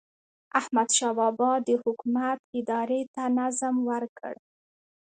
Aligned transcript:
احمدشاه 0.59 1.13
بابا 1.19 1.51
د 1.67 1.69
حکومت 1.83 2.39
ادارې 2.59 3.01
ته 3.13 3.23
نظم 3.37 3.75
ورکړ. 3.89 4.33